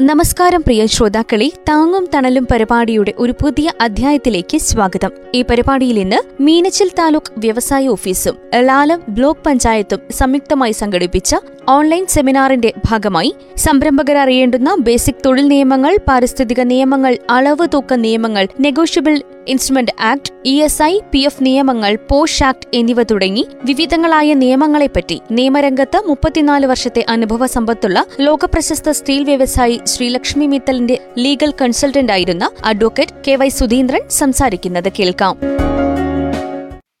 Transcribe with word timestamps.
നമസ്കാരം 0.00 0.60
പ്രിയ 0.60 0.86
ശ്രോതാക്കളെ 0.86 1.52
താങ്ങും 1.68 2.08
തണലും 2.14 2.46
പരിപാടിയുടെ 2.50 3.14
ഒരു 3.18 3.34
പുതിയ 3.42 3.72
അധ്യായത്തിലേക്ക് 3.80 4.58
സ്വാഗതം. 4.58 5.10
ഈ 5.34 5.42
പരിപാടിയിൽ 5.42 5.98
ഇന്ന് 5.98 6.42
മീനച്ചിൽ 6.42 6.88
താലൂക്ക് 6.98 7.32
വ്യവസായ 7.38 7.88
ഓഫീസും 7.88 8.36
ലാലം 8.54 9.00
ബ്ലോക്ക് 9.08 9.40
പഞ്ചായത്തും 9.44 10.00
സംയുക്തമായി 10.10 10.72
സംഘടിപ്പിച്ച 10.72 11.34
ഓൺലൈൻ 11.68 12.06
സെമിനാറിന്റെ 12.06 12.74
ഭാഗമായി 12.90 13.34
സംരംഭകർ 13.56 14.16
അറിയേണ്ടുന്ന 14.16 14.74
ബേസിക് 14.78 15.22
തൊഴിൽ 15.26 15.48
നിയമങ്ങൾ 15.48 15.96
പാരിസ്ഥിതിക 16.08 16.60
നിയമങ്ങൾ 16.60 17.18
അളവ് 17.30 17.68
തൂക്ക 17.72 17.94
നിയമങ്ങൾ 17.94 18.48
negotiable 18.60 19.22
instrument 19.46 19.92
act 20.00 20.30
E 20.46 20.62
S 20.62 20.82
I 20.82 21.00
P 21.10 21.18
F 21.18 21.42
നിയമങ്ങൾ 21.42 21.98
പോഷ് 22.08 22.44
ആക്ട് 22.44 22.76
എന്നിവ 22.76 23.02
തുടങ്ങി 23.02 23.46
വിവിധങ്ങളായ 23.64 24.34
നിയമങ്ങളെപ്പറ്റി 24.34 25.20
നിയമരംഗത്ത് 25.30 26.00
മുപ്പത്തിനാല് 26.06 26.66
വർഷത്തെ 26.66 27.04
അനുഭവ 27.08 27.46
സമ്പത്തുള്ള 27.46 28.06
ലോകപ്രശസ്ത 28.18 28.90
സ്റ്റീൽ 28.90 29.24
വ്യവസായി 29.24 29.80
ശ്രീലക്ഷ്മി 29.84 30.46
മിത്തലിന്റെ 30.46 30.98
ലീഗൽ 31.18 31.54
കൺസൾട്ടന്റ് 31.62 32.12
ആയിരുന്ന 32.12 32.50
അഡ്വക്കേറ്റ് 32.64 33.12
കെ 33.28 33.36
വൈ 33.36 33.48
സുധീന്ദ്രൻ 33.48 34.08
സംസാരിക്കുന്നത് 34.08 34.92
കേൾക്കാം. 34.92 35.36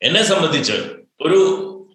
എന്നെ 0.02 0.22
സംബന്ധിച്ച് 0.22 0.72
ഒരു 1.22 1.40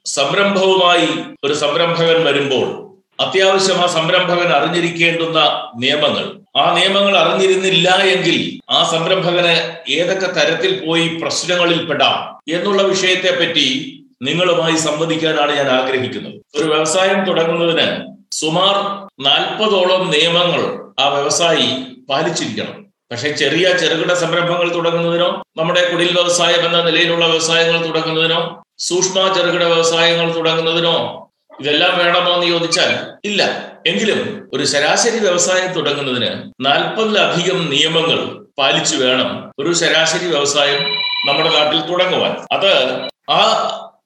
സംരംഭവുമായി 0.05 1.07
ഒരു 1.43 1.53
സംരംഭകൻ 1.53 2.25
വരുമ്പോൾ 2.25 2.88
അത്യാവശ്യം 3.19 3.83
ആ 3.83 3.85
സംരംഭകൻ 3.85 4.49
അറിഞ്ഞിരിക്കേണ്ടുന്ന 4.53 5.39
നിയമങ്ങൾ. 5.75 6.25
ആ 6.57 6.73
നിയമങ്ങൾ 6.73 7.17
അറിഞ്ഞിരുന്നില്ല 7.17 7.89
എങ്കിൽ 7.89 8.59
ആ 8.69 8.89
സംരംഭകന് 8.91 9.55
ഏതൊക്കെ 9.89 10.25
തരത്തിൽ 10.25 10.85
പോയി 10.85 11.07
പ്രശ്നങ്ങളിൽ 11.07 11.85
പെടാം 11.85 12.17
എന്നുള്ള 12.53 12.81
വിഷയത്തെ 12.81 13.31
പറ്റി 13.39 13.67
നിങ്ങളുമായി 14.21 14.75
സംവദിക്കാനാണ് 14.75 15.51
ഞാൻ 15.51 15.69
ആഗ്രഹിക്കുന്നത്. 15.69 16.33
ഒരു 16.55 16.63
വ്യവസായം 16.63 17.25
തുടങ്ങുന്നതിന് 17.25 17.87
സുമാർ 18.31 18.75
നാൽപ്പതോളം 19.23 20.11
നിയമങ്ങൾ 20.11 20.61
ആ 20.99 21.07
വ്യവസായി 21.07 21.67
പാലിച്ചിരിക്കണം. 22.09 22.75
പക്ഷെ 23.11 23.29
ചെറിയ 23.31 23.67
ചെറുകിട 23.73 24.13
സംരംഭങ്ങൾ 24.13 24.73
തുടങ്ങുന്നതിനോ 24.73 25.43
നമ്മുടെ 25.57 25.91
കുടിൽ 25.91 26.11
വ്യവസായം 26.13 26.65
എന്ന 26.65 26.81
നിലയിലുള്ള 26.83 27.25
വ്യവസായങ്ങൾ 27.25 27.87
തുടങ്ങുന്നതിനോ 27.87 28.63
സൂക്ഷ്മ 28.79 29.33
ചെറുകിട 29.33 29.63
വ്യവസായങ്ങൾ 29.63 30.33
തുടങ്ങുന്നതിനോ 30.33 31.28
ഇതെല്ലാം 31.61 31.97
വേണമോ 31.97 32.33
എന്ന് 32.33 32.47
ചോദിച്ചാൽ 32.47 32.91
ഇല്ല. 33.25 33.69
എങ്കിലും 33.87 34.49
ഒരു 34.53 34.63
ശരാശരി 34.63 35.19
വ്യവസായം 35.19 35.73
തുടങ്ങുന്നതിന് 35.73 36.51
നാൽപ്പതിലധികം 36.65 37.69
നിയമങ്ങൾ 37.69 38.19
പാലിച്ചു 38.59 38.95
വേണം 38.95 39.51
ഒരു 39.59 39.73
ശരാശരി 39.73 40.25
വ്യവസായം 40.25 40.81
നമ്മുടെ 41.27 41.49
നാട്ടിൽ 41.49 41.81
തുടങ്ങുവാൻ. 41.81 42.33
അത് 42.51 42.73
ആ 43.29 43.41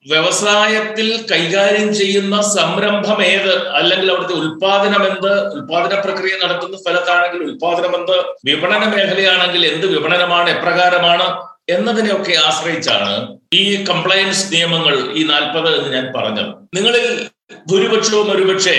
വ്യവസായത്തിൽ 0.08 1.26
കൈകാര്യം 1.32 1.94
ചെയ്യുന്ന 1.96 2.42
സംരംഭം 2.42 3.24
ഏത്? 3.24 3.68
അല്ലെങ്കിൽ 3.68 4.12
അവിടുത്തെ 4.12 4.34
ഉൽപാദനം 4.34 5.08
എന്ത്? 5.08 5.48
ഉൽപാദന 5.54 6.00
പ്രക്രിയ 6.00 6.46
നടത്തുന്ന 6.46 6.78
സ്ഥലത്താണെങ്കിൽ 6.78 7.44
ഉൽപാദനം 7.44 7.96
എന്ത്? 7.96 8.24
വിപണന 8.46 8.96
മേഖലയാണെങ്കിൽ 8.96 9.66
എന്ത് 9.66 9.88
വിപണനമാണ് 9.88 10.50
എപ്രകാരമാണ് 10.50 11.54
എന്നതിനെയൊക്കെ 11.70 12.34
ആശ്രയിച്ചാണ് 12.46 13.38
ഈ 13.54 13.86
കംപ്ലയൻസ് 13.86 14.54
നിയമങ്ങൾ 14.54 15.14
ഈ 15.14 15.24
നാൽപ്പത് 15.24 15.78
എന്ന് 15.78 15.98
ഞാൻ 15.98 16.14
പറഞ്ഞത്. 16.16 16.56
നിങ്ങളിൽ 16.76 17.30
ഭൂരിപക്ഷവും 17.70 18.32
ഒരുപക്ഷെ 18.32 18.76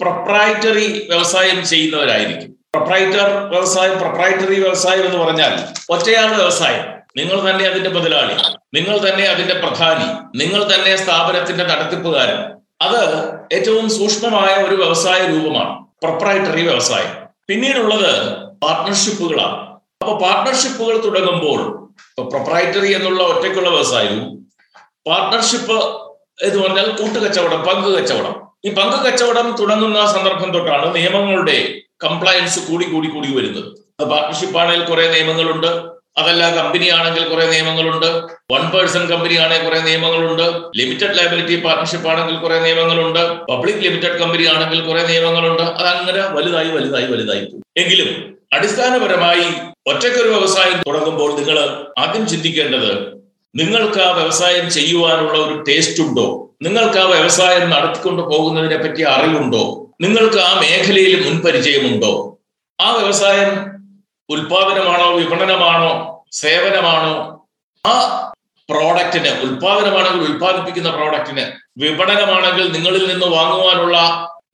പ്രൊപ്രൈറ്ററി 0.00 1.06
വ്യവസായം 1.10 1.66
ചെയ്യുന്നവരായിരിക്കും. 1.66 2.56
പ്രൊപ്രൈറ്റർ 2.74 3.48
വ്യവസായം 3.52 3.98
പ്രൊപ്രൈറ്ററി 3.98 4.60
വ്യവസായം 4.60 5.04
എന്ന് 5.04 5.18
പറഞ്ഞാൽ 5.18 5.52
ഒറ്റയാൾ 5.94 6.28
വ്യവസായം. 6.34 6.84
നിങ്ങൾ 7.16 7.50
തന്നെ 7.50 7.64
അതിന്റെ 7.70 7.90
മുതലാളി 7.90 8.34
നിങ്ങൾ 8.74 8.96
തന്നെ 9.08 9.24
അതിന്റെ 9.24 9.54
പ്രധാനി 9.54 10.06
നിങ്ങൾ 10.38 10.60
തന്നെ 10.74 10.96
സ്ഥാപനത്തിന്റെ 10.96 11.64
നടത്തിപ്പുകാരൻ. 11.64 12.38
അത് 12.82 13.00
ഏറ്റവും 13.52 13.90
സൂക്ഷ്മമായ 13.90 14.64
ഒരു 14.64 14.74
വ്യവസായ 14.74 15.26
രൂപമാണ് 15.26 15.72
പ്രൊപ്രൈറ്ററി 16.02 16.62
വ്യവസായം. 16.62 17.12
പിന്നീടുള്ളത് 17.48 18.12
പാർട്ട്ണർഷിപ്പുകളാണ് 18.64 19.58
അപ്പൊ 20.02 20.12
പാർട്ട്ണർഷിപ്പുകൾ 20.18 20.96
തുടങ്ങുമ്പോൾ 21.06 21.60
പ്രൊപ്രൈറ്ററി 22.30 22.92
എന്നുള്ള 22.92 23.22
ഒറ്റയ്ക്കുള്ള 23.22 23.68
വ്യവസായവും 23.68 24.24
പാർട്ട്ണർഷിപ്പ് 25.06 25.76
എന്ന് 26.42 26.62
പറഞ്ഞാൽ 26.62 26.88
കൂട്ടുകച്ചവടം 26.90 27.62
പങ്ക് 27.62 27.98
കച്ചവടം. 27.98 28.34
ഈ 28.64 28.70
പങ്ക് 28.74 29.06
കച്ചവടം 29.06 29.56
തുടങ്ങുന്ന 29.60 30.12
സന്ദർഭം 30.12 30.50
തൊട്ടാണ് 30.50 30.94
നിയമങ്ങളുടെ 30.94 31.74
കംപ്ലയൻസ് 32.04 32.70
കൂടി 32.70 32.84
കൂടി 32.84 33.08
കൂടി 33.08 33.34
വരുന്നത്. 33.34 33.64
പാർട്ട്ണർഷിപ്പ് 34.04 34.58
ആണെങ്കിൽ 34.58 34.84
കുറെ 34.84 35.08
നിയമങ്ങളുണ്ട്. 35.08 36.00
അതല്ല 36.18 36.56
കമ്പനി 36.56 36.88
ആണെങ്കിൽ 36.88 37.28
കുറെ 37.28 37.46
നിയമങ്ങളുണ്ട്. 37.46 38.06
വൺ 38.52 38.70
പേഴ്സൺ 38.70 39.06
കമ്പനി 39.06 39.34
ആണെങ്കിൽ 39.34 39.64
കുറെ 39.64 39.80
നിയമങ്ങളുണ്ട്. 39.80 40.78
ലിമിറ്റഡ് 40.78 41.18
ലയബിലിറ്റി 41.18 41.64
പാർട്ണർഷിപ്പ് 41.64 42.08
ആണെങ്കിൽ 42.08 42.36
കുറെ 42.36 42.58
നിയമങ്ങളുണ്ട്. 42.58 43.52
പബ്ലിക് 43.52 43.76
ലിമിറ്റഡ് 43.76 44.18
കമ്പനി 44.18 44.46
ആണെങ്കിൽ 44.46 44.80
കുറെ 44.80 45.06
നിയമങ്ങളുണ്ട്. 45.06 45.62
അതങ്ങനെ 45.62 46.28
വലുതായി 46.28 46.68
വലുതായി 46.68 47.04
വലുതായി 47.04 47.48
എങ്കിലും 47.76 48.38
അടിസ്ഥാനപരമായി 48.52 49.44
ഒറ്റക്കൊരു 49.86 50.28
വ്യവസായം 50.28 50.82
തുടങ്ങുമ്പോൾ 50.86 51.34
നിങ്ങൾ 51.34 51.86
ആദ്യം 51.98 52.28
ചിന്തിക്കേണ്ടത് 52.28 53.19
നിങ്ങൾക്ക് 53.54 54.00
ആ 54.00 54.10
വ്യവസായം 54.10 54.70
ചെയ്യുവാനുള്ള 54.70 55.38
ഒരു 55.38 55.64
ടേസ്റ്റ് 55.68 56.02
ഉണ്ടോ? 56.02 56.26
നിങ്ങൾക്ക് 56.62 56.98
ആ 56.98 57.04
വ്യവസായം 57.04 57.70
നടത്തിക്കൊണ്ട് 57.70 58.22
പോകുന്നതിനെ 58.22 58.76
പറ്റി 58.76 59.02
അറിവുണ്ടോ? 59.02 59.62
നിങ്ങൾക്ക് 60.00 60.38
ആ 60.38 60.60
മേഖലയിൽ 60.60 61.24
മുൻപരിചയമുണ്ടോ? 61.24 62.12
ആ 62.78 62.96
വ്യവസായം 62.96 63.50
ഉൽപാദനമാണോ 64.28 65.18
വിപണനമാണോ 65.18 65.90
സേവനമാണോ? 66.32 67.14
ആ 67.84 67.94
പ്രോഡക്റ്റിന് 68.68 69.30
ഉൽപാദനമാണെങ്കിൽ 69.42 70.24
ഉൽപ്പാദിപ്പിക്കുന്ന 70.24 70.90
പ്രോഡക്റ്റിന് 70.90 71.44
വിപണനമാണെങ്കിൽ 71.78 72.72
നിങ്ങളിൽ 72.72 73.08
നിന്ന് 73.08 73.26
വാങ്ങുവാനുള്ള 73.26 73.96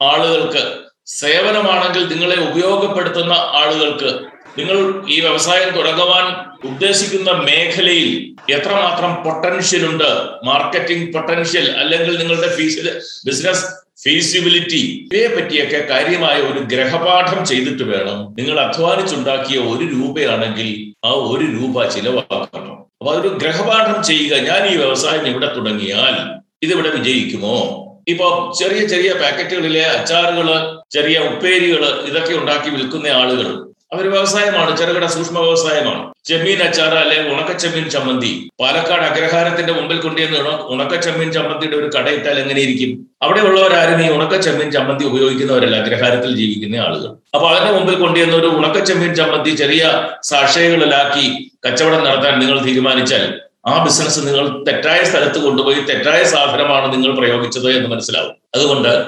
ആളുകൾക്ക് 0.03 0.63
സേവനമാണെങ്കിൽ 1.07 2.05
നിങ്ങളെ 2.13 2.37
ഉപയോഗപ്പെടുത്തുന്ന 2.49 3.33
ആളുകൾക്ക് 3.33 4.11
നിങ്ങൾ 4.59 5.05
ഈ 5.09 5.21
വ്യവസായം 5.21 5.75
തുടങ്ങുവാൻ 5.75 6.57
ഉദ്ദേശിക്കുന്ന 6.67 7.31
മേഖലയിൽ 7.31 8.35
എത്രമാത്രം 8.53 9.25
പൊട്ടൻഷ്യൽ 9.25 9.87
ഉണ്ട്? 9.87 10.11
മാർക്കറ്റിംഗ് 10.45 11.13
പൊട്ടൻഷ്യൽ 11.13 11.71
അല്ലെങ്കിൽ 11.71 12.19
നിങ്ങളുടെ 12.19 12.57
ഫീസ് 12.57 12.79
ബിസിനസ് 13.27 13.65
ഫീസിബിലിറ്റി 14.05 15.09
ഇവയെ 15.13 15.29
പറ്റിയൊക്കെ 15.29 15.87
കാര്യമായ 15.91 16.41
ഒരു 16.41 16.59
ഗ്രഹപാഠം 16.59 17.47
ചെയ്തിട്ട് 17.47 17.83
വേണം. 17.83 18.35
നിങ്ങൾ 18.39 18.61
അധ്വാനിച്ചുണ്ടാക്കിയ 18.61 19.59
ഒരു 19.59 19.85
രൂപയാണെങ്കിൽ 19.85 20.93
ആ 21.07 21.11
ഒരു 21.11 21.45
രൂപ 21.45 21.89
ചിലവാക്കണം. 21.89 22.79
അപ്പൊ 23.01 23.13
അതൊരു 23.13 23.29
ഗ്രഹപാഠം 23.29 24.05
ചെയ്യുക. 24.05 24.37
ഞാൻ 24.37 24.67
ഈ 24.67 24.77
വ്യവസായം 24.77 25.27
ഇവിടെ 25.27 25.55
തുടങ്ങിയാൽ 25.57 26.43
ഇതിവിടെ 26.63 26.91
വിജയിക്കുമോ? 26.91 27.83
ഇപ്പൊ 28.09 28.53
ചെറിയ 28.59 28.87
ചെറിയ 28.87 29.13
പാക്കറ്റുകളിലെ 29.13 29.87
അച്ചാറുകൾ 29.87 30.79
ചെറിയ 30.93 31.19
ഉപ്പേരികൾ 31.19 32.03
ഇതൊക്കെ 32.05 32.35
ഉണ്ടാക്കി 32.35 32.71
വിൽക്കുന്ന 32.71 33.07
ആളുകൾ 33.07 33.66
അവർ 33.93 34.11
വ്യവസായമാണ് 34.11 34.77
ചെറുകിട 34.77 35.07
സൂക്ഷ്മ 35.07 35.39
വ്യവസായമാണ്. 35.39 36.15
ചെമ്മീൻ 36.25 36.63
അച്ചാർ 36.63 36.95
അല്ലെങ്കിൽ 36.95 37.33
ഉണക്കച്ചെമ്മീൻ 37.33 37.91
ചമ്മന്തി. 37.91 38.49
പാലക്കാട് 38.61 39.03
അഗ്രഹാരത്തിന്റെ 39.03 39.73
മുമ്പിൽ 39.73 39.97
കൊണ്ടുവന്ന് 39.97 40.73
ഉണക്കച്ചെമ്മീൻ 40.73 41.33
ചമ്മന്തിയുടെ 41.33 41.77
ഒരു 41.77 41.91
കടയിട്ടാൽ 41.99 42.39
എങ്ങനെയിരിക്കും 42.39 43.11
അവിടെ 43.23 43.41
ഉള്ളവരാരും 43.41 44.07
ഈ 44.07 44.11
ഉണക്കച്ചെമ്മീൻ 44.11 44.71
ചമ്മന്തി 44.71 45.05
ഉപയോഗിക്കുന്നവരല്ല. 45.05 45.77
അഗ്രഹാരത്തിൽ 45.77 46.37
ജീവിക്കുന്ന 46.37 46.77
ആളുകൾ. 46.77 47.11
അപ്പൊ 47.35 47.49
അതിന്റെ 47.49 47.73
മുമ്പിൽ 47.73 47.95
കൊണ്ടുവന്ന 47.95 48.37
ഒരു 48.37 48.47
ഉണക്കച്ചെമ്മീൻ 48.47 49.15
ചമ്മന്തി 49.15 49.51
ചെറിയ 49.51 50.09
സാക്ഷയകളിലാക്കി 50.23 51.51
കച്ചവടം 51.67 52.05
നടത്താൻ 52.05 52.39
നിങ്ങൾ 52.39 52.65
തീരുമാനിച്ചാൽ 52.65 53.41
ആ 53.67 53.85
ബിസിനസ് 53.85 54.27
നിങ്ങൾ 54.27 54.65
തെറ്റായ 54.65 55.05
സ്ഥലത്ത് 55.05 55.39
കൊണ്ടുപോയി 55.39 55.81
തെറ്റായ 55.81 56.25
സാധനമാണ് 56.25 56.93
നിങ്ങൾ 56.93 57.15
പ്രയോഗിച്ചത് 57.15 57.71
എന്ന് 57.71 57.89
മനസ്സിലാവും. 57.89 58.35
അതുകൊണ്ട് 58.55 59.05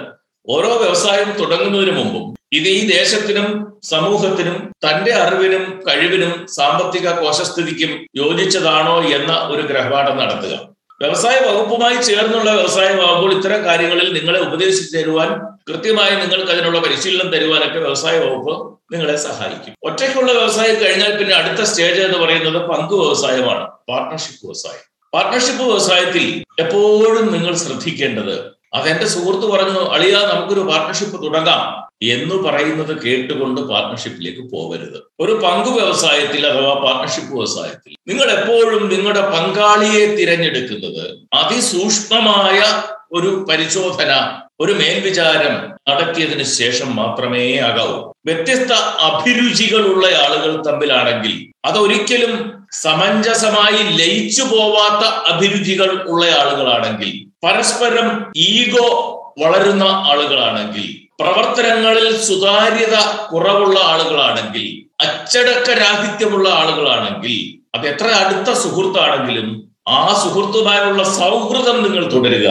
ഓരോ 0.49 0.79
വ്യവസായം 0.79 1.31
തുടങ്ങുന്നതിന് 1.41 1.91
മുമ്പും 1.91 2.38
ഇത് 2.53 2.69
ഈ 2.69 2.87
ദേശത്തിനും 2.89 3.79
സമൂഹത്തിനും 3.83 4.73
തന്റെ 4.85 5.13
അറിവിനും 5.13 5.83
കഴിവിനും 5.89 6.47
സാമ്പത്തിക 6.47 7.11
കോശസ്ഥിതിക്കും 7.11 8.07
യോജിച്ചതാണോ 8.17 9.03
എന്ന 9.03 9.49
ഒരു 9.51 9.63
ഗ്രഹപാഠം 9.63 10.17
നടത്തുക. 10.17 10.69
വ്യവസായ 11.03 11.37
വകുപ്പുമായി 11.41 12.03
ചേർന്നുള്ള 12.03 12.51
വ്യവസായമാകുമ്പോൾ 12.51 13.37
ഇത്തരം 13.37 13.65
കാര്യങ്ങളിൽ 13.65 14.13
നിങ്ങളെ 14.13 14.41
ഉപദേശിച്ചു 14.41 14.97
തരുവാൻ 14.97 15.29
കൃത്യമായി 15.69 16.15
നിങ്ങൾക്ക് 16.17 16.53
അതിനുള്ള 16.53 16.79
പരിശീലനം 16.79 17.33
തരുവാനൊക്കെ 17.33 17.79
വ്യവസായ 17.79 18.19
വകുപ്പ് 18.19 18.79
നിങ്ങളെ 18.93 19.17
സഹായിക്കും. 19.17 19.75
ഒറ്റയ്ക്കുള്ള 19.83 20.33
വ്യവസായം 20.33 20.77
കഴിഞ്ഞാൽ 20.81 21.19
പിന്നെ 21.19 21.35
അടുത്ത 21.35 21.63
സ്റ്റേജ് 21.63 22.01
എന്ന് 22.01 22.19
പറയുന്നത് 22.19 22.67
പങ്ക് 22.67 22.95
വ്യവസായമാണ് 22.95 23.65
പാർട്ട്ണർഷിപ്പ് 23.89 24.47
വ്യവസായം. 24.47 24.85
പാർട്ട്ണർഷിപ്പ് 25.15 25.63
വ്യവസായത്തിൽ 25.63 26.45
എപ്പോഴും 26.65 27.33
നിങ്ങൾ 27.33 27.57
ശ്രദ്ധിക്കേണ്ടത് 27.57 28.58
അതെന്റെ 28.75 29.07
സുഹൃത്ത് 29.07 29.47
പറഞ്ഞു 29.47 29.81
അളിയ 29.81 30.13
നമുക്കൊരു 30.13 30.61
പാർട്ട്ണർഷിപ്പ് 30.61 31.27
തുടങ്ങാം. 31.27 31.89
എന്ന് 32.03 32.35
പറയുന്നത് 32.35 33.03
കേട്ടുകൊണ്ട് 33.03 33.61
പാർട്ട്ണർഷിപ്പിലേക്ക് 33.61 34.53
പോകരുത് 34.53 35.03
ഒരു 35.21 35.33
പങ്കു 35.33 35.71
വ്യവസായത്തിൽ 35.71 36.47
അഥവാ 36.47 36.75
പാർട്ട്ണർഷിപ്പ് 36.75 37.35
വ്യവസായത്തിൽ 37.35 37.97
നിങ്ങൾ 38.09 38.31
എപ്പോഴും 38.31 38.89
നിങ്ങളുടെ 38.89 39.21
പങ്കാളിയെ 39.21 40.17
തിരഞ്ഞെടുക്കുന്നത് 40.17 41.19
അതിസൂക്ഷ്മമായ 41.33 42.83
ഒരു 43.13 43.47
പരിശോധന 43.51 44.41
ഒരു 44.61 44.73
മേൽവിചാരം 44.73 45.55
നടത്തിയതിനു 45.89 46.43
ശേഷം 46.45 46.97
മാത്രമേ 46.97 47.59
ആകാവൂ. 47.59 48.13
വ്യത്യസ്ത 48.27 48.73
അഭിരുചികളുള്ള 49.01 50.07
ആളുകൾ 50.07 50.63
തമ്മിലാണെങ്കിൽ 50.63 51.53
അതൊരിക്കലും 51.65 52.65
സമഞ്ജസമായി 52.73 53.97
ലയിച്ചു 53.97 54.43
പോവാത്ത 54.43 55.33
അഭിരുചികൾ 55.33 56.03
ഉള്ള 56.03 56.25
ആളുകളാണെങ്കിൽ 56.27 57.28
പരസ്പരം 57.43 58.33
ഈഗോ 58.37 58.87
വളരുന്ന 59.39 59.83
ആളുകളാണെങ്കിൽ 59.83 60.87
പ്രവർത്തനങ്ങളിൽ 61.19 62.17
സുതാര്യത 62.17 62.97
കുറവുള്ള 63.31 63.79
ആളുകളാണെങ്കിൽ 63.81 64.67
അച്ചടക്ക 65.01 65.79
രാഹിത്യമുള്ള 65.79 66.49
ആളുകളാണെങ്കിൽ 66.49 67.37
അത് 67.77 67.87
എത്ര 67.87 68.07
അടുത്ത 68.07 68.51
സുഹൃത്താണെങ്കിലും 68.53 69.49
ആ 69.89 70.15
സുഹൃത്തുമായുള്ള 70.23 71.03
സൗഹൃദം 71.03 71.83
നിങ്ങൾ 71.83 72.13
തുടരുക. 72.13 72.49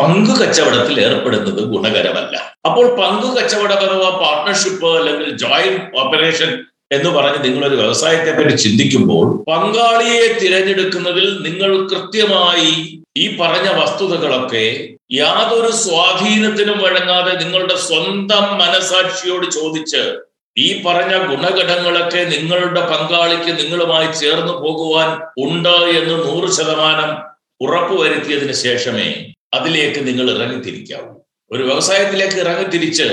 പങ്കു 0.00 0.32
കച്ചവടത്തിൽ 0.40 1.00
ഏർപ്പെടുന്നത് 1.00 1.62
ഗുണകരമല്ല. 1.72 2.36
അപ്പോൾ 2.66 2.86
പങ്കു 3.00 3.28
കച്ചവടം 3.36 3.76
അഥവാ 3.76 4.10
പാർട്ട്ണർഷിപ്പ് 4.22 4.96
അല്ലെങ്കിൽ 4.96 5.28
ജോയിന്റ് 5.36 5.98
ഓപ്പറേഷൻ 5.98 6.50
എന്ന് 6.90 7.10
പറഞ്ഞ് 7.10 7.44
നിങ്ങളൊരു 7.44 7.74
വ്യവസായത്തെ 7.74 8.32
പറ്റി 8.32 8.54
ചിന്തിക്കുമ്പോൾ 8.56 9.26
പങ്കാളിയെ 9.50 10.26
തിരഞ്ഞെടുക്കുന്നതിൽ 10.34 11.26
നിങ്ങൾ 11.38 11.70
കൃത്യമായി 11.86 12.72
ഈ 13.16 13.24
പറഞ്ഞ 13.36 13.68
വസ്തുതകളൊക്കെ 13.78 14.66
യാതൊരു 15.12 15.70
സ്വാധീനത്തിനും 15.76 16.78
വഴങ്ങാതെ 16.78 17.32
നിങ്ങളുടെ 17.42 17.76
സ്വന്തം 17.86 18.44
മനസാക്ഷിയോട് 18.58 19.46
ചോദിച്ച് 19.50 20.02
ഈ 20.56 20.82
പറഞ്ഞ 20.86 21.14
ഗുണഘടങ്ങളൊക്കെ 21.26 22.20
നിങ്ങളുടെ 22.24 22.80
പങ്കാളിക്ക് 22.86 23.52
നിങ്ങളുമായി 23.60 24.08
ചേർന്ന് 24.20 24.52
പോകുവാൻ 24.62 25.08
ഉണ്ട് 25.38 25.76
എന്ന് 25.98 26.16
നൂറ് 26.26 26.48
ശതമാനം 26.52 27.10
ഉറപ്പുവരുത്തിയതിന് 27.60 28.52
ശേഷമേ 28.62 29.08
അതിലേക്ക് 29.54 30.06
നിങ്ങൾ 30.06 30.26
ഇറങ്ങിത്തിരിക്കാവൂ. 30.30 31.10
ഒരു 31.50 31.62
വ്യവസായത്തിലേക്ക് 31.62 32.38
ഇറങ്ങിത്തിരിച്ച് 32.40 33.08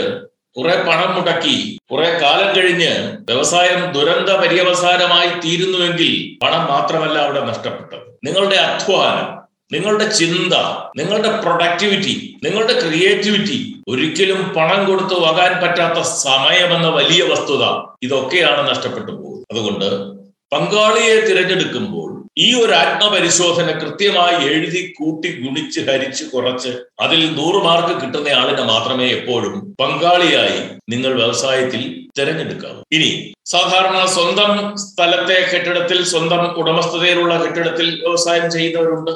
കുറെ 0.58 0.76
പണം 0.84 1.16
മുടക്കി 1.16 1.78
കുറെ 1.92 2.10
കാലം 2.20 2.56
കഴിഞ്ഞ് 2.56 2.92
വ്യവസായം 3.30 3.92
ദുരന്ത 3.92 4.30
പര്യവസാനമായി 4.30 5.28
തീരുന്നുവെങ്കിൽ 5.28 6.46
പണം 6.46 6.68
മാത്രമല്ല 6.68 7.20
അവിടെ 7.20 7.46
നഷ്ടപ്പെട്ടത്. 7.46 8.02
നിങ്ങളുടെ 8.24 8.56
അധ്വാനം 8.56 9.44
നിങ്ങളുടെ 9.72 10.10
ചിന്ത 10.10 10.54
നിങ്ങളുടെ 10.98 11.30
പ്രൊഡക്ടിവിറ്റി 11.42 12.36
നിങ്ങളുടെ 12.44 12.74
ക്രിയേറ്റിവിറ്റി 12.74 13.76
ഒരിക്കലും 13.88 14.54
പണം 14.54 14.86
കൊടുത്തു 14.86 15.16
വകാൻ 15.16 15.62
പറ്റാത്ത 15.64 16.00
സമയമെന്ന 16.02 16.88
വലിയ 16.88 17.24
വസ്തുത 17.24 17.64
ഇതൊക്കെയാണ് 18.04 18.70
നഷ്ടപ്പെട്ടു 18.70 19.12
പോകുന്നത്. 19.12 19.46
അതുകൊണ്ട് 19.52 20.14
പങ്കാളിയെ 20.56 21.20
തിരഞ്ഞെടുക്കുമ്പോൾ 21.22 22.13
ഈ 22.38 22.62
ഒരു 22.62 22.72
ആത്മപരിശോധന 22.72 23.72
കൃത്യമായി 23.72 24.48
എഴുതി 24.48 24.94
കൂട്ടി 25.00 25.30
ഗുണിച്ച് 25.42 25.82
ഹരിച്ച് 25.82 26.24
കുറച്ച് 26.24 26.70
അതിൽ 27.00 27.36
നൂറ് 27.36 27.64
മാർക്ക് 27.64 28.02
കിട്ടുന്ന 28.02 28.28
ആളിനെ 28.28 28.64
മാത്രമേ 28.64 29.08
എപ്പോഴും 29.08 29.76
പങ്കാളിയായി 29.82 30.60
നിങ്ങൾ 30.90 31.14
വ്യവസായത്തിൽ 31.14 32.10
തിരഞ്ഞെടുക്കാവൂ. 32.20 32.82
ഇനി 32.92 33.34
സാധാരണ 33.46 34.06
സ്വന്തം 34.06 34.78
സ്ഥലത്തെ 34.78 35.38
കെട്ടിടത്തിൽ 35.52 36.04
സ്വന്തം 36.04 36.44
ഉടമസ്ഥതയിലുള്ള 36.60 37.46
കെട്ടിടത്തിൽ 37.46 38.02
വ്യവസായം 38.04 38.52
ചെയ്യുന്നവരുണ്ട്. 38.52 39.12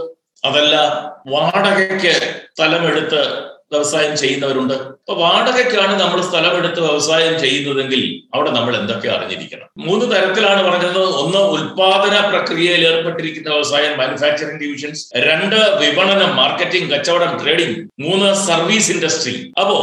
അതല്ല 0.46 0.75
വാടകയ്ക്ക് 1.28 2.14
സ്ഥലമെടുത്ത് 2.56 3.24
വ്യവസായം 3.72 4.18
ചെയ്യുന്നവരുണ്ട്. 4.18 4.74
അപ്പൊ 4.74 5.14
വാടകയ്ക്കാണ് 5.14 6.00
നമ്മൾ 6.00 6.22
സ്ഥലമെടുത്ത് 6.22 6.80
വ്യവസായം 6.80 7.40
ചെയ്യുന്നതെങ്കിൽ 7.40 8.22
അവിടെ 8.34 8.52
നമ്മൾ 8.52 8.75
എന്തൊക്കെ 8.75 9.08
അറിഞ്ഞിരിക്കണം? 9.08 9.68
മൂന്ന് 9.78 10.06
തരത്തിലാണ് 10.16 10.64
പറഞ്ഞത്. 10.64 11.00
ഒന്ന് 11.00 11.38
ഉൽപാദന 11.38 12.30
പ്രക്രിയയിൽ 12.30 12.88
ഏർപ്പെട്ടിരിക്കുന്ന 12.88 13.50
വ്യവസായം 13.50 13.98
മാനുഫാക്ചറിംഗ് 13.98 14.62
ഡിവിഷൻസ് 14.64 15.18
രണ്ട് 15.18 15.56
വിപണനം 15.56 16.36
മാർക്കറ്റിംഗ് 16.36 16.92
കച്ചവടം 16.92 17.44
ട്രേഡിംഗ് 17.44 17.78
മൂന്ന് 18.00 18.34
സർവീസ് 18.34 18.92
ഇൻഡസ്ട്രി 18.92 19.54
അപ്പോ 19.62 19.80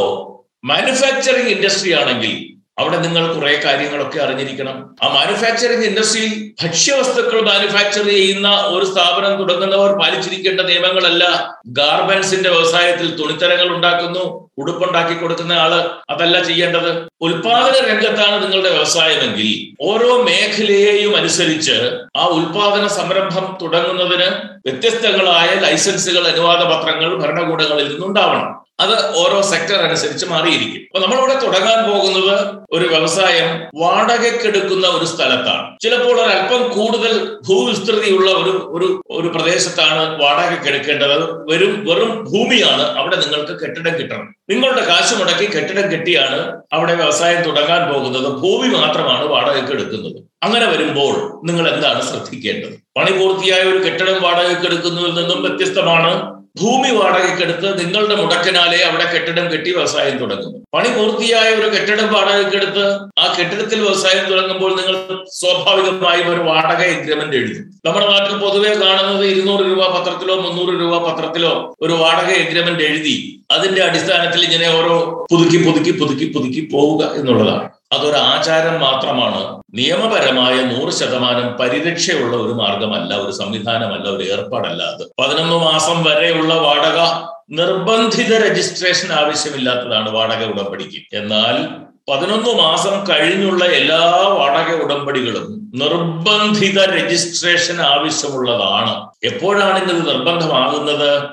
മാനുഫാക്ചറിംഗ് 0.65 1.49
ഇൻഡസ്ട്രി 1.49 1.93
ആണെങ്കിൽ 1.93 2.54
അവിടെ 2.77 2.97
നിങ്ങൾ 2.97 3.33
കുറെ 3.33 3.61
കാര്യങ്ങളൊക്കെ 3.65 4.19
അറിഞ്ഞിരിക്കണം. 4.19 4.95
ആ 5.03 5.07
മാനുഫാക്ചറിംഗ് 5.07 5.85
ഇൻഡസ്ട്രിയിൽ 5.85 6.31
ഭക്ഷ്യവസ്തുക്കൾ 6.63 7.41
മാനുഫാക്ചർ 7.41 8.05
ചെയ്യുന്ന 8.05 8.49
ഒരു 8.49 8.85
സ്ഥാപനം 8.85 9.39
തുടങ്ങുന്നവർ 9.39 9.99
പാലിച്ചിരിക്കേണ്ട 9.99 10.61
നിയമങ്ങളല്ല. 10.61 11.53
ഗാർമെന്റ്സിന്റെ 11.67 12.49
വ്യവസായത്തിൽ 12.49 13.15
തുണിത്തരങ്ങൾ 13.15 13.75
ഉണ്ടാക്കുന്നു 13.75 14.49
ഉടുപ്പുണ്ടാക്കി 14.57 15.15
കൊടുക്കുന്ന 15.19 15.53
ആൾ 15.53 15.73
അതല്ല 16.09 16.43
ചെയ്യേണ്ടത്. 16.43 17.07
ഉൽപാദന 17.21 17.87
രംഗത്താണ് 17.87 18.43
നിങ്ങളുടെ 18.43 18.69
വ്യവസായമെങ്കിൽ 18.69 19.49
ഓരോ 19.81 20.23
മേഖലയെയും 20.23 21.17
അനുസരിച്ച് 21.17 21.99
ആ 22.17 22.25
ഉൽപാദന 22.25 22.87
സംരംഭം 22.87 23.57
തുടങ്ങുന്നതിന് 23.61 24.29
വ്യത്യസ്തങ്ങളായ 24.65 25.49
ലൈസൻസുകൾ 25.59 26.27
അനുവാദ 26.27 26.61
പത്രങ്ങൾ 26.63 27.21
ഭരണകൂടങ്ങളിൽ 27.23 27.87
നിന്നുണ്ടാവണം. 27.91 28.64
അത് 28.79 29.15
ഓരോ 29.15 29.41
സെക്ടർ 29.41 29.75
അനുസരിച്ച് 29.75 30.25
മാറിയിരിക്കും. 30.25 30.81
അപ്പൊ 30.87 30.99
നമ്മളിവിടെ 30.99 31.35
തുടങ്ങാൻ 31.45 31.77
പോകുന്നത് 31.89 32.33
ഒരു 32.71 32.85
വ്യവസായം 32.85 33.49
വാടകയ്ക്കെടുക്കുന്ന 33.75 34.87
ഒരു 34.87 35.05
സ്ഥലത്താണ്. 35.05 35.77
ചിലപ്പോൾ 35.81 36.21
അല്പം 36.21 36.67
കൂടുതൽ 36.67 37.13
ഭൂവിസ്തൃതിയുള്ള 37.49 38.31
ഒരു 38.31 38.53
ഒരു 38.75 39.03
ഒരു 39.09 39.27
പ്രദേശത്താണ് 39.27 40.23
വാടകയ്ക്ക് 40.23 40.67
എടുക്കേണ്ടത് 40.67 41.17
വെറും 41.51 41.85
വെറും 41.89 42.23
ഭൂമിയാണ് 42.23 42.81
അവിടെ 42.81 43.15
നിങ്ങൾക്ക് 43.15 43.51
കെട്ടിടം 43.51 43.93
കിട്ടണം. 43.99 44.35
നിങ്ങളുടെ 44.49 44.85
കാശ് 44.85 45.15
മുടക്കി 45.19 45.45
കെട്ടിടം 45.45 45.91
കെട്ടിയാണ് 45.91 46.39
അവിടെ 46.73 46.95
വ്യവസായം 46.95 47.41
തുടങ്ങാൻ 47.41 47.93
പോകുന്നത്. 47.93 48.29
ഭൂമി 48.43 48.67
മാത്രമാണ് 48.67 49.25
വാടകയ്ക്ക് 49.25 49.71
എടുക്കുന്നത് 49.71 50.23
അങ്ങനെ 50.43 50.65
വരുമ്പോൾ 50.65 51.41
നിങ്ങൾ 51.47 51.67
എന്താണ് 51.73 52.01
ശ്രദ്ധിക്കേണ്ടത്? 52.01 52.73
പണി 52.97 53.11
പൂർത്തിയായ 53.11 53.61
ഒരു 53.61 53.85
കെട്ടിടം 53.85 54.21
വാടകയ്ക്ക് 54.21 54.65
എടുക്കുന്നതിൽ 54.65 55.13
നിന്നും 55.13 55.41
വ്യത്യസ്തമാണ്. 55.41 56.35
ഭൂമി 56.59 56.91
വാടകയ്ക്കെടുത്ത് 56.97 57.69
നിങ്ങളുടെ 57.79 58.15
മുടക്കനാലേ 58.15 58.77
അവിടെ 58.89 59.05
കെട്ടിടം 59.13 59.45
കെട്ടി 59.53 59.69
വ്യവസായം 59.71 60.15
തുടങ്ങുന്നു. 60.17 60.59
പണി 60.75 60.89
പൂർത്തിയായ 60.97 61.47
ഒരു 61.59 61.67
കെട്ടിടം 61.75 62.07
വാടകയ്ക്കെടുത്ത് 62.13 62.85
ആ 63.21 63.25
കെട്ടിടത്തിൽ 63.37 63.79
വ്യവസായം 63.85 64.23
തുടങ്ങുമ്പോൾ 64.31 64.71
നിങ്ങൾ 64.79 64.95
സ്വാഭാവികമായും 65.39 66.27
ഒരു 66.33 66.41
വാടക 66.49 66.81
എഗ്രിമെന്റ് 66.95 67.37
എഴുതും. 67.41 67.65
നമ്മുടെ 67.85 68.07
നാട്ടിൽ 68.11 68.35
പൊതുവെ 68.45 68.73
കാണുന്നത് 68.83 69.25
ഇരുന്നൂറ് 69.25 69.65
രൂപ 69.71 69.81
പത്രത്തിലോ 69.95 70.35
മുന്നൂറ് 70.41 70.75
രൂപ 70.81 70.95
പത്രത്തിലോ 71.07 71.53
ഒരു 71.81 71.93
വാടക 71.93 72.29
എഗ്രിമെന്റ് 72.43 72.83
എഴുതി 72.83 73.15
അതിന്റെ 73.51 73.81
അടിസ്ഥാനത്തിൽ 73.83 74.43
ഇങ്ങനെ 74.43 74.67
ഓരോ 74.77 74.95
പുതുക്കി 75.31 75.57
പുതുക്കി 75.65 75.91
പുതുക്കി 75.99 76.25
പുതുക്കി 76.35 76.61
പോവുക 76.73 77.03
എന്നുള്ളതാണ്. 77.19 77.67
അതൊരു 77.95 78.17
ആചാരം 78.17 78.79
മാത്രമാണ്. 78.79 79.63
നിയമപരമായ 79.73 80.55
നൂറ് 80.61 80.93
ശതമാനം 80.93 81.53
പരിരക്ഷയുള്ള 81.53 82.35
ഒരു 82.35 82.53
മാർഗമല്ല 82.53 83.15
ഒരു 83.15 83.31
സംവിധാനമല്ല 83.31 84.09
ഒരു 84.09 84.23
ഏർപ്പാടല്ല 84.23 84.83
അത്. 84.83 85.07
പതിനൊന്ന് 85.19 85.55
മാസം 85.55 86.03
വരെയുള്ള 86.03 86.53
വാടക 86.53 87.27
നിർബന്ധിത 87.51 88.51
രജിസ്ട്രേഷൻ 88.51 89.13
ആവശ്യമില്ലാത്തതാണ് 89.13 90.11
വാടക 90.11 90.45
ഉടമ്പടിക്ക്. 90.45 91.15
എന്നാൽ 91.15 91.85
പതിനൊന്ന് 92.11 92.63
മാസം 92.63 93.03
കഴിഞ്ഞുള്ള 93.09 93.65
എല്ലാ 93.65 94.27
വാടക 94.27 94.83
ഉടമ്പടികളും 94.83 95.71
നിർബന്ധിത 95.75 96.79
രജിസ്ട്രേഷൻ 96.95 97.81
ആവശ്യമുള്ളതാണ്. 97.81 99.09
എപ്പോഴാണ് 99.23 99.83
ഇത് 99.83 100.07
നിർബന്ധമാകുന്നത്? 100.07 101.23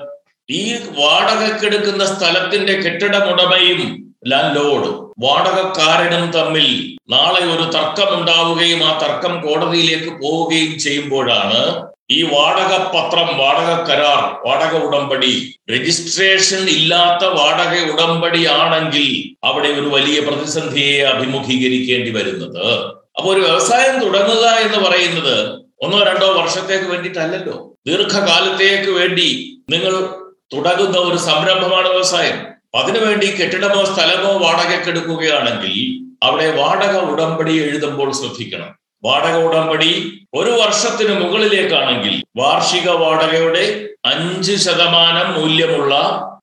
ഈ 0.49 0.73
വാടകക്കെടുക്കുന്ന 0.73 2.05
സ്ഥലത്തിന്റെ 2.05 2.73
കെട്ടിടമുടമയും 2.73 4.13
ലാൻഡ് 4.27 4.55
ലോഡ് 4.55 5.02
വാടകക്കാരനും 5.19 6.31
തമ്മിൽ 6.31 6.97
നാളെ 7.09 7.45
ഒരു 7.45 7.63
തർക്കം 7.63 8.19
ഉണ്ടാവുകയും 8.19 8.83
ആ 8.83 8.97
തർക്കം 8.97 9.41
കോടതിയിലേക്ക് 9.41 10.21
പോവുകയും 10.21 10.79
ചെയ്യുമ്പോഴാണ് 10.79 11.83
ഈ 12.11 12.23
വാടക 12.23 12.77
പത്രം 12.77 13.37
വാടക 13.37 13.83
കരാർ 13.83 14.47
വാടക 14.47 14.83
ഉടമ്പടി. 14.83 15.55
രജിസ്ട്രേഷൻ 15.69 16.69
ഇല്ലാത്ത 16.69 17.25
വാടക 17.25 17.91
ഉടമ്പടി 17.91 18.45
ആണെങ്കിൽ 18.45 19.37
അവിടെ 19.47 19.67
ഒരു 19.67 19.87
വലിയ 19.87 20.19
പ്രതിസന്ധിയെ 20.19 21.01
അഭിമുഖീകരിക്കേണ്ടി 21.03 22.11
വരുന്നത്. 22.11 22.85
അപ്പൊ 23.17 23.33
ഒരു 23.33 23.39
വ്യവസായം 23.39 24.05
തുടങ്ങുക 24.05 24.45
എന്ന് 24.45 24.89
പറയുന്നത് 24.89 25.59
ഒന്നോ 25.81 26.03
രണ്ടോ 26.03 26.41
വർഷത്തേക്ക് 26.41 26.85
വേണ്ടിയിട്ടല്ലല്ലോ. 26.85 27.75
ദീർഘകാലത്തേക്ക് 27.87 28.91
വേണ്ടി 28.91 29.57
നിങ്ങൾ 29.69 30.09
തുടങ്ങുന്ന 30.53 30.97
ഒരു 30.97 31.17
സംരംഭമാണ് 31.17 31.87
വ്യവസായം. 31.87 32.52
അതിനുവേണ്ടി 32.73 33.27
കെട്ടിടമോ 33.31 33.83
സ്ഥലമോ 33.83 34.31
വാടകയ്ക്ക് 34.43 34.89
എടുക്കുകയാണെങ്കിൽ 34.89 35.75
അവിടെ 36.23 36.47
വാടക 36.61 36.95
ഉടമ്പടി 37.11 37.53
എഴുതുമ്പോൾ 37.63 38.11
ശ്രദ്ധിക്കണം. 38.11 38.69
വാടക 39.03 39.35
ഉടമ്പടി 39.47 39.91
ഒരു 40.33 40.51
വർഷത്തിന് 40.51 41.13
മുകളിലേക്കാണെങ്കിൽ 41.21 42.23
വാർഷിക 42.37 42.89
വാടകയുടെ 42.89 43.95
അഞ്ച് 44.05 44.55
ശതമാനം 44.55 45.41
മൂല്യമുള്ള 45.41 45.95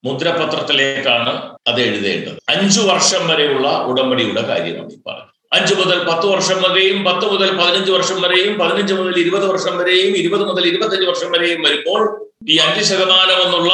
മുദ്രപത്രത്തിലേക്കാണ് 0.05 1.33
അത് 1.69 1.81
എഴുതേണ്ടത്. 1.81 2.39
അഞ്ചു 2.49 2.81
വർഷം 2.81 3.29
വരെയുള്ള 3.29 3.69
ഉടമ്പടിയുടെ 3.69 4.43
കാര്യമാണ് 4.43 4.93
ഈ 4.93 4.99
പറഞ്ഞത്. 5.07 5.27
അഞ്ചു 5.53 5.75
മുതൽ 5.75 5.99
പത്ത് 6.09 6.27
വർഷം 6.27 6.63
വരെയും 6.63 7.05
പത്ത് 7.05 7.27
മുതൽ 7.33 7.49
പതിനഞ്ച് 7.61 7.91
വർഷം 7.91 8.23
വരെയും 8.23 8.59
പതിനഞ്ച് 8.59 8.95
മുതൽ 8.95 9.19
ഇരുപത് 9.19 9.47
വർഷം 9.47 9.79
വരെയും 9.79 10.17
ഇരുപത് 10.17 10.41
മുതൽ 10.41 10.67
ഇരുപത്തഞ്ച് 10.67 11.07
വർഷം 11.07 11.31
വരെയും 11.31 11.63
വരുമ്പോൾ 11.63 12.03
ഈ 12.49 12.57
അഞ്ച് 12.57 12.85
ശതമാനം 12.91 13.43
എന്നുള്ള 13.45 13.73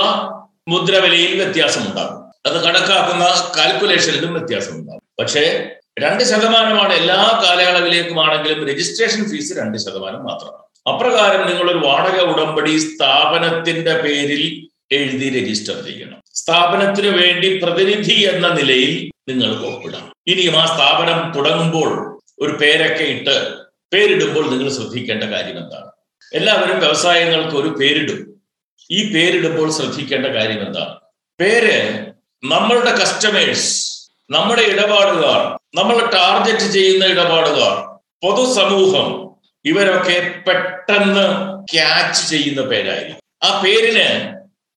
മുദ്രവിലയിൽ 0.68 1.34
വ്യത്യാസമുണ്ടാകും. 1.42 2.25
അത് 2.46 2.64
കണക്കാക്കുന്ന 2.64 3.52
കാൽക്കുലേഷനിലും 3.56 4.34
വ്യത്യാസമുണ്ടാകും 4.34 5.02
പക്ഷേ 5.20 5.70
രണ്ട് 5.98 6.24
ശതമാനമാണ് 6.24 6.92
എല്ലാ 6.92 7.44
കാലയളവിലേക്കും 7.44 8.24
ആണെങ്കിലും 8.24 8.68
രജിസ്ട്രേഷൻ 8.68 9.30
ഫീസ് 9.30 9.58
രണ്ട് 9.58 9.78
ശതമാനം 9.78 10.24
മാത്രമാണ്. 10.24 10.66
അപ്രകാരം 10.88 11.46
നിങ്ങൾ 11.48 11.70
ഒരു 11.70 11.86
വാടക 11.86 12.20
ഉടമ്പടി 12.20 12.78
സ്ഥാപനത്തിന്റെ 12.78 13.98
പേരിൽ 13.98 14.68
എഴുതി 14.94 15.40
രജിസ്റ്റർ 15.40 15.84
ചെയ്യണം. 15.84 16.22
സ്ഥാപനത്തിന് 16.34 17.22
വേണ്ടി 17.22 17.60
പ്രതിനിധി 17.62 18.12
എന്ന 18.12 18.48
നിലയിൽ 18.48 19.10
നിങ്ങൾ 19.28 19.66
ഒപ്പിടാം. 19.66 20.12
ഇനിയും 20.26 20.56
ആ 20.56 20.64
സ്ഥാപനം 20.64 21.32
തുടങ്ങുമ്പോൾ 21.36 22.20
ഒരു 22.40 22.52
പേരൊക്കെ 22.52 23.04
ഇട്ട് 23.04 23.54
പേരിടുമ്പോൾ 23.92 24.50
നിങ്ങൾ 24.50 24.70
ശ്രദ്ധിക്കേണ്ട 24.70 25.24
കാര്യം 25.24 25.58
എന്താണ്? 25.58 25.90
എല്ലാവരും 26.34 26.78
വ്യവസായങ്ങൾക്ക് 26.78 27.56
ഒരു 27.56 27.68
പേരിടും. 27.68 28.42
ഈ 28.90 29.12
പേരിടുമ്പോൾ 29.12 29.70
ശ്രദ്ധിക്കേണ്ട 29.70 30.26
കാര്യം 30.26 30.66
എന്താണ്? 30.66 30.94
പേര് 31.40 32.05
നമ്മളുടെ 32.44 32.90
കസ്റ്റമേഴ്സ് 32.90 34.08
നമ്മുടെ 34.30 34.62
ഇടപാടുകാർ 34.62 35.58
നമ്മൾ 35.74 36.10
ടാർഗറ്റ് 36.10 36.72
ചെയ്യുന്ന 36.72 37.04
ഇടപാടുകാർ 37.04 37.98
പൊതുസമൂഹം 38.22 39.36
ഇവരൊക്കെ 39.64 40.42
പെട്ടെന്ന് 40.46 41.26
ക്യാച്ച് 41.72 42.30
ചെയ്യുന്ന 42.30 42.62
പേരായിരിക്കും. 42.62 43.48
ആ 43.48 43.62
പേരിന് 43.62 44.34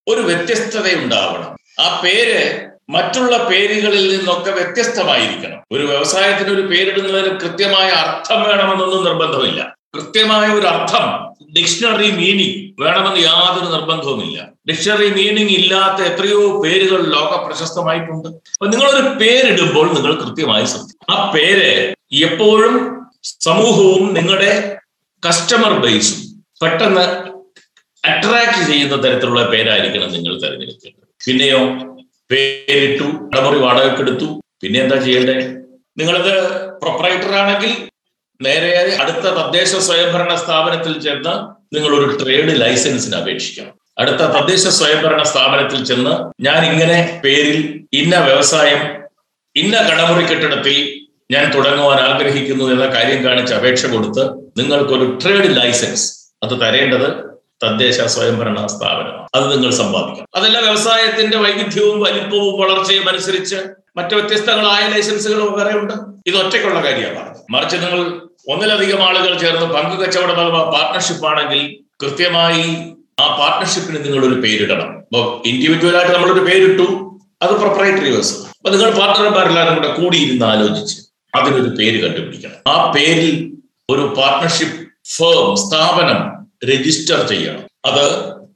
ഒരു 0.07 0.21
വ്യത്യസ്തത 0.21 0.93
ഉണ്ടാവണം 0.93 1.57
ആ 1.79 2.01
പേര് 2.03 2.69
മറ്റുള്ള 2.89 3.37
പേരുകളിൽ 3.37 4.17
നിന്നൊക്കെ 4.17 4.51
വ്യത്യസ്തമായിരിക്കണം. 4.51 5.63
ഒരു 5.71 5.83
വ്യവസായത്തിന് 5.83 6.49
ഒരു 6.49 6.61
പേരിടുന്നതിന് 6.61 7.39
കൃത്യമായ 7.39 7.89
അർത്ഥം 7.89 8.41
വേണമെന്നൊന്നും 8.41 9.03
നിർബന്ധമില്ല. 9.03 9.75
കൃത്യമായ 9.95 10.47
ഒരു 10.47 10.67
അർത്ഥം 10.67 11.28
ഡിക്ഷണറി 11.55 12.11
മീനിങ് 12.11 12.57
വേണമെന്ന് 12.83 13.21
യാതൊരു 13.21 13.67
നിർബന്ധവുമില്ല. 13.75 14.37
ഡിക്ഷണറി 14.69 15.09
മീനിങ് 15.09 15.49
ഇല്ലാത്ത 15.49 16.01
എത്രയോ 16.01 16.61
പേരുകൾ 16.63 17.01
ലോക 17.15 17.31
പ്രശസ്തമായിട്ടുണ്ട് 17.45 18.27
അപ്പൊ 18.27 18.67
നിങ്ങളൊരു 18.67 19.19
പേരിടുമ്പോൾ 19.21 19.93
നിങ്ങൾ 19.93 20.15
കൃത്യമായി 20.23 20.65
ശ്രദ്ധിക്കും 20.65 21.13
ആ 21.13 21.31
പേര് 21.31 21.69
എപ്പോഴും 22.29 22.75
സമൂഹവും 23.45 24.13
നിങ്ങളുടെ 24.13 24.79
കസ്റ്റമർ 25.23 25.73
ബേസും 25.79 26.19
പെട്ടെന്ന് 26.61 27.05
അട്രാക്ട് 28.03 28.71
ചെയ്യുന്ന 28.71 28.95
തരത്തിലുള്ള 28.95 29.41
പേരായിരിക്കണം 29.51 30.11
നിങ്ങൾ 30.11 30.33
തിരഞ്ഞെടുക്കേണ്ടത്. 30.39 31.07
പിന്നെയോ 31.27 31.61
പേരിട്ടു 32.31 33.07
അടമുറി 33.29 33.59
വാടകക്കെടുത്തു 33.59 34.27
പിന്നെ 34.61 34.79
എന്താ 34.79 34.95
ചെയ്യേണ്ടത്? 34.95 35.43
നിങ്ങളത് 35.97 36.33
പ്രൊപ്പറേറ്റർ 36.81 37.31
ആണെങ്കിൽ 37.35 37.71
നേരെ 38.41 38.97
അടുത്ത 39.01 39.17
തദ്ദേശ 39.17 39.75
സ്വയംഭരണ 39.75 40.35
സ്ഥാപനത്തിൽ 40.35 40.99
ചെന്ന് 40.99 41.33
നിങ്ങൾ 41.75 41.95
ഒരു 41.95 42.23
ട്രേഡ് 42.23 42.61
ലൈസൻസിന് 42.61 43.15
അപേക്ഷിക്കണം. 43.15 43.73
അടുത്ത 43.97 44.15
തദ്ദേശ 44.15 44.67
സ്വയംഭരണ 44.67 45.23
സ്ഥാപനത്തിൽ 45.23 45.85
ചെന്ന് 45.85 46.43
ഞാൻ 46.43 46.65
ഇങ്ങനെ 46.65 47.21
പേരിൽ 47.23 47.85
ഇന്ന 47.93 48.19
വ്യവസായം 48.19 49.03
ഇന്ന 49.55 49.77
കടമുറി 49.77 50.25
കെട്ടിടത്തിൽ 50.25 50.99
ഞാൻ 51.31 51.53
തുടങ്ങുവാൻ 51.53 51.99
ആഗ്രഹിക്കുന്നു 51.99 52.65
എന്ന 52.65 52.85
കാര്യം 52.85 53.23
കാണിച്ച് 53.23 53.53
അപേക്ഷ 53.53 53.85
കൊടുത്ത് 53.85 54.29
നിങ്ങൾക്കൊരു 54.57 55.19
ട്രേഡ് 55.23 55.61
ലൈസൻസ് 55.61 56.33
അത് 56.43 56.61
തരേണ്ടത് 56.61 57.29
തദ്ദേശ 57.63 58.01
സ്വയംഭരണ 58.01 58.65
സ്ഥാപനമാണ്. 58.65 59.27
അത് 59.35 59.51
നിങ്ങൾ 59.51 59.71
സമ്പാദിക്കണം. 59.71 60.27
അതല്ല 60.35 60.59
വ്യവസായത്തിന്റെ 60.59 61.37
വൈവിധ്യവും 61.37 61.99
വലിപ്പവും 61.99 62.59
വളർച്ചയും 62.59 63.09
അനുസരിച്ച് 63.09 63.55
മറ്റു 63.97 64.15
വ്യത്യസ്തങ്ങളായ 64.15 64.87
ലൈസൻസുകളും 64.87 65.59
വേറെ 65.59 65.77
ഉണ്ട് 65.77 65.93
ഇത് 66.27 66.45
ഒറ്റയ്ക്കുള്ള 66.45 66.83
കാര്യമാണ്. 66.83 67.35
മറിച്ച് 67.49 67.75
നിങ്ങൾ 67.75 68.28
ഒന്നിലധികം 68.47 69.01
ആളുകൾ 69.07 69.37
ചേർന്ന് 69.41 69.67
പങ്കു 69.75 69.95
കച്ചവടം 70.01 70.37
അഥവാ 70.43 70.61
പാർട്ട്ണർഷിപ്പ് 70.75 71.25
ആണെങ്കിൽ 71.31 71.61
കൃത്യമായി 72.01 72.63
ആ 73.23 73.25
പാർട്ട്ണർഷിപ്പിന് 73.39 73.99
നിങ്ങൾ 74.05 74.21
ഒരു 74.29 74.37
പേരിടണം. 74.43 74.89
അപ്പൊ 75.05 75.21
ഇൻഡിവിജ്വൽ 75.49 75.95
ആയിട്ട് 75.99 76.13
നമ്മളൊരു 76.15 76.43
പേരിട്ടു 76.49 76.87
അത് 77.43 77.53
പ്രൊപ്പറേറ്ററി 77.61 78.09
വേഴ്സ് 78.15 78.35
അപ്പൊ 78.57 78.69
നിങ്ങൾ 78.75 78.89
പാർട്ട്ണർമാരെല്ലാവരും 78.99 79.75
കൂടെ 79.79 79.91
കൂടിയിരുന്ന് 79.99 80.45
ആലോചിച്ച് 80.45 80.95
അതിനൊരു 81.37 81.71
പേര് 81.79 81.97
കണ്ടുപിടിക്കണം. 82.03 82.57
ആ 82.67 82.91
പേരിൽ 82.95 83.35
ഒരു 83.89 84.03
പാർട്ട്ണർഷിപ്പ് 84.17 84.77
ഫേം 85.17 85.47
സ്ഥാപനം 85.65 86.19
രജിസ്റ്റർ 86.71 87.19
ചെയ്യണം. 87.31 87.63
അത് 87.89 88.03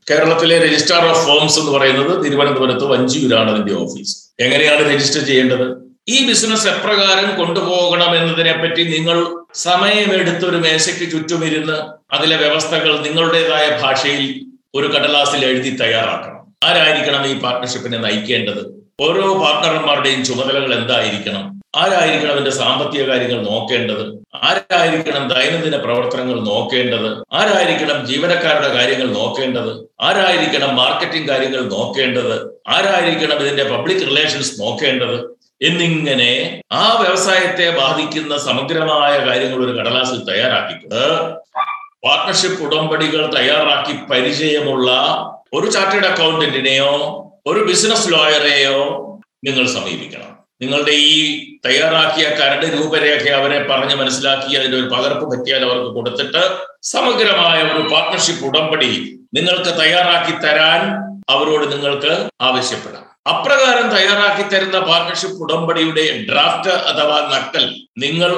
കേരളത്തിലെ 0.10 0.56
രജിസ്ട്രാർ 0.66 1.04
ഓഫ് 1.12 1.22
ഫേംസ് 1.28 1.60
എന്ന് 1.60 1.72
പറയുന്നത് 1.72 2.26
തിരുവനന്തപുരത്ത് 2.26 2.86
വഞ്ചിയൂരാണ് 2.94 3.50
അതിന്റെ 3.54 3.74
ഓഫീസ് 3.84 4.14
എങ്ങനെയാണ് 4.46 4.82
രജിസ്റ്റർ 4.92 5.22
ചെയ്യേണ്ടത്? 5.30 5.66
ഈ 6.10 6.28
ബിസിനസ് 6.28 6.68
എപ്രകാരം 6.68 7.38
കൊണ്ടുപോകണം 7.38 8.18
എന്നതിനെ 8.18 8.54
പറ്റി 8.54 8.84
നിങ്ങൾ 8.84 9.46
സമയമെടുത്ത് 9.54 10.46
ഒരു 10.46 10.58
മേശയ്ക്ക് 10.58 11.12
ചുറ്റുമിരുന്ന് 11.12 11.78
അതിലെ 12.16 12.36
വ്യവസ്ഥകൾ 12.36 13.00
നിങ്ങളുടേതായ 13.00 13.80
ഭാഷയിൽ 13.82 14.46
ഒരു 14.76 14.88
കടലാസിൽ 14.88 15.46
എഴുതി 15.46 15.70
തയ്യാറാക്കണം. 15.70 16.56
ആരായിരിക്കണം 16.64 17.26
ഈ 17.26 17.40
പാർട്ട്ണർഷിപ്പിനെ 17.40 17.98
നയിക്കേണ്ടത്? 17.98 18.86
ഓരോ 19.00 19.34
പാർട്ട്ണർമാരുടെയും 19.34 20.26
ചുമതലകൾ 20.26 20.74
എന്തായിരിക്കണം? 20.76 21.62
ആരായിരിക്കണം 21.76 22.32
അതിന്റെ 22.32 22.52
സാമ്പത്തിക 22.52 23.04
കാര്യങ്ങൾ 23.04 23.46
നോക്കേണ്ടത്? 23.46 24.24
ആരായിരിക്കണം 24.36 25.28
ദൈനംദിന 25.28 25.76
പ്രവർത്തനങ്ങൾ 25.76 26.40
നോക്കേണ്ടത്? 26.40 27.24
ആരായിരിക്കണം 27.34 28.08
ജീവനക്കാരുടെ 28.08 28.74
കാര്യങ്ങൾ 28.74 29.14
നോക്കേണ്ടത്? 29.14 29.88
ആരായിരിക്കണം 30.02 30.76
മാർക്കറ്റിംഗ് 30.76 31.28
കാര്യങ്ങൾ 31.28 31.70
നോക്കേണ്ടത്? 31.70 32.52
ആരായിരിക്കണം 32.68 33.38
ഇതിന്റെ 33.38 33.64
പബ്ലിക് 33.64 34.08
റിലേഷൻസ് 34.08 34.62
നോക്കേണ്ടത്? 34.62 35.43
എന്നിങ്ങനെ 35.62 36.32
ആ 36.72 36.98
വ്യവസായത്തെ 37.02 37.70
ബാധിക്കുന്ന 37.78 38.38
സമഗ്രമായ 38.38 39.26
കാര്യങ്ങൾ 39.26 39.66
ഒരു 39.66 39.80
കടലാസിൽ 39.80 40.24
തയ്യാറാക്കിയിട്ട് 40.24 41.04
പാർട്ട്ണർഷിപ്പ് 42.04 42.64
ഉടമ്പടികൾ 42.64 43.36
തയ്യാറാക്കി 43.36 43.94
പരിചയമുള്ള 44.10 44.90
ഒരു 45.54 45.68
ചാർട്ടേഡ് 45.72 46.06
അക്കൗണ്ടന്റിനെയോ 46.06 46.94
ഒരു 47.46 47.60
ബിസിനസ് 47.66 48.14
ലോയറെയോ 48.14 48.78
നിങ്ങൾ 49.44 49.66
സമീപിക്കണം. 49.68 50.30
നിങ്ങളുടെ 50.62 50.92
ഈ 50.92 51.16
തയ്യാറാക്കിയ 51.66 52.26
കരട് 52.30 52.66
രൂപരേഖ 52.66 53.32
അവരെ 53.34 53.68
പറഞ്ഞ് 53.68 53.96
മനസ്സിലാക്കി 53.96 54.56
അതിന്റെ 54.56 54.78
ഒരു 54.78 54.88
പകർപ്പ് 54.88 55.26
പറ്റിയാൽ 55.32 55.64
അവർക്ക് 55.64 55.96
കൊടുത്തിട്ട് 55.96 56.44
സമഗ്രമായ 56.84 57.64
ഒരു 57.64 57.90
പാർട്ണർഷിപ്പ് 57.90 58.46
ഉടമ്പടി 58.46 58.92
നിങ്ങൾക്ക് 59.34 59.72
തയ്യാറാക്കി 59.80 60.32
തരാൻ 60.46 60.82
അവരോട് 61.30 61.72
നിങ്ങൾക്ക് 61.72 62.30
ആവശ്യപ്പെടാം. 62.42 63.04
അപ്രകാരം 63.30 63.90
തയ്യാറാക്കി 63.90 64.44
തരുന്ന 64.44 64.80
പാർട്ണർഷിപ്പ് 64.80 65.42
ഉടമ്പടിയുടെ 65.44 66.26
ഡ്രാഫ്റ്റ് 66.32 66.70
അഥവാ 66.70 67.30
നക്കൽ 67.34 67.76
നിങ്ങൾ 67.98 68.32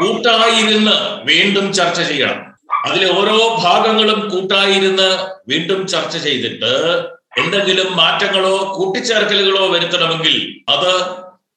കൂട്ടായിരുന്ന് 0.00 1.24
വീണ്ടും 1.24 1.72
ചർച്ച 1.72 2.00
ചെയ്യണം. 2.00 2.52
അതിലെ 2.86 3.12
ഓരോ 3.12 3.56
ഭാഗങ്ങളും 3.64 4.28
കൂട്ടായിരുന്ന് 4.28 5.08
വീണ്ടും 5.48 5.86
ചർച്ച 5.86 6.16
ചെയ്തിട്ട് 6.16 6.72
എന്തെങ്കിലും 7.38 7.96
മാറ്റങ്ങളോ 7.96 8.72
കൂട്ടിച്ചേർക്കലുകളോ 8.76 9.66
വരുത്തണമെങ്കിൽ 9.66 10.36
അത് 10.70 10.90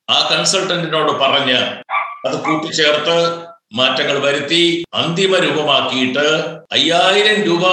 ആ 0.10 0.30
കൺസൾട്ടന്റിനോട് 0.32 1.12
പറഞ്ഞ് 1.12 1.58
അത് 2.28 2.42
കൂട്ടിച്ചേർത്ത് 2.44 3.18
മാറ്റങ്ങൾ 3.72 4.18
വരുത്തി 4.20 4.64
അന്തിമ 4.94 5.36
രൂപമാക്കിയിട്ട് 5.38 6.26
അയ്യായിരം 6.72 7.38
രൂപ 7.44 7.66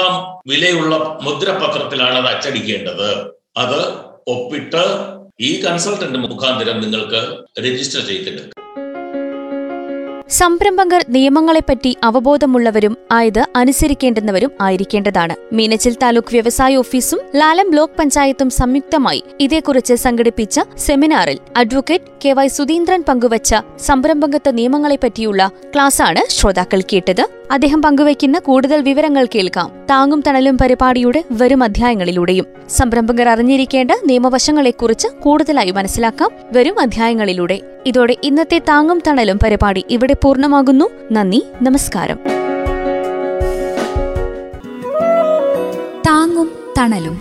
വിലയുള്ള 0.47 0.95
മുദ്രപത്രത്തിലാണ് 1.23 2.17
അത് 2.17 2.27
അച്ചടിക്കേണ്ടത്. 2.27 3.09
അത് 3.57 3.81
ഒപ്പിട്ട് 4.29 4.85
ഈ 5.41 5.51
കൺസൾട്ടന്റ് 5.63 6.19
മുഖാന്തരം 6.19 6.81
നിങ്ങൾക്ക് 6.81 7.21
രജിസ്റ്റർ 7.61 8.01
ചെയ്തിട്ടുണ്ട് 8.07 8.62
സംരംഭകർ 10.39 11.05
നിയമങ്ങളെപ്പറ്റി 11.09 11.97
അവബോധമുള്ളവരും 12.05 12.97
ആയത് 13.13 13.41
അനുസരിക്കേണ്ടുന്നവരും 13.57 14.53
ആയിരിക്കേണ്ടതാണ്. 14.61 15.35
മീനച്ചിൽ 15.53 15.95
താലൂക്ക് 16.03 16.33
വ്യവസായ 16.33 16.77
ഓഫീസും 16.77 17.21
ലാലം 17.37 17.71
ബ്ലോക്ക് 17.71 17.99
പഞ്ചായത്തും 17.99 18.51
സംയുക്തമായി 18.51 19.23
ഇതേക്കുറിച്ച് 19.41 19.95
സംഘടിപ്പിച്ച 19.95 20.61
സെമിനാറിൽ 20.79 21.39
അഡ്വക്കേറ്റ് 21.57 22.11
കെ 22.25 22.33
വൈ 22.33 22.47
സുധീന്ദ്രൻ 22.49 23.05
പങ്കുവച്ച 23.09 23.55
സംരംഭകത്വ 23.79 24.51
നിയമങ്ങളെപ്പറ്റിയുള്ള 24.51 25.51
ക്ലാസാണ് 25.75 26.31
ശ്രോതാക്കൾ 26.31 26.83
കേട്ടത്. 26.93 27.25
അദ്ദേഹം 27.53 27.83
പങ്കുവയ്ക്കുന്ന 27.83 28.39
കൂടുതൽ 28.39 28.83
വിവരങ്ങൾ 28.83 29.27
കേൾക്കാം. 29.35 29.73
താങ്ങും 29.91 30.23
തണലും 30.27 30.59
പരിപാടിയുടെ 30.59 31.25
വരും 31.31 31.63
അധ്യായങ്ങളിലൂടെയും. 31.63 32.47
സംരംഭകർ 32.69 33.29
അറിഞ്ഞിരിക്കേണ്ട 33.29 33.91
നിയമവശങ്ങളെക്കുറിച്ച് 34.07 35.09
കൂടുതലായി 35.09 35.71
മനസ്സിലാക്കാം 35.71 36.31
വരും 36.53 36.81
അധ്യായങ്ങളിലൂടെ. 36.81 37.61
ഇതോടെ 37.87 38.17
ഇന്നത്തെ 38.23 38.59
താങ്ങും 38.59 39.03
തണലും 39.07 39.39
പരിപാടി 39.45 39.85
ഇവിടെ 39.91 40.15
പൂർണമാകുന്നു. 40.23 40.91
നന്ദി 41.13 41.45
നമസ്കാരം. 41.63 42.19
താങ്ങും 46.07 46.51
തണലും. 46.79 47.21